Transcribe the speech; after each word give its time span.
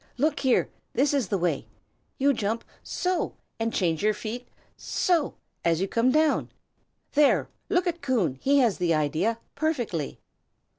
Look 0.17 0.39
here! 0.39 0.67
this 0.93 1.13
is 1.13 1.27
the 1.27 1.37
way. 1.37 1.67
You 2.17 2.33
jump 2.33 2.63
so! 2.81 3.35
and 3.59 3.71
change 3.71 4.01
your 4.01 4.15
feet 4.15 4.47
so! 4.75 5.35
as 5.63 5.79
you 5.79 5.87
come 5.87 6.09
down. 6.11 6.49
There, 7.11 7.49
look 7.69 7.85
at 7.85 8.01
Coon; 8.01 8.39
he 8.41 8.57
has 8.57 8.79
the 8.79 8.95
idea, 8.95 9.37
perfectly!" 9.53 10.19